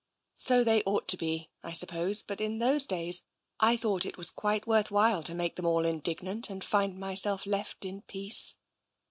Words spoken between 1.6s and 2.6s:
I suppose, but in